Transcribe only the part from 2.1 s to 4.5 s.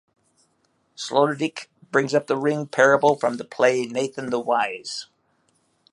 up the ring parable from the play "Nathan the